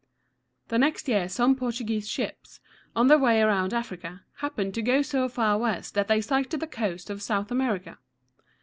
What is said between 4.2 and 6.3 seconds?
happened to go so far west that they